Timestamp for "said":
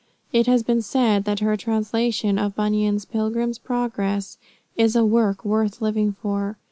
0.81-1.25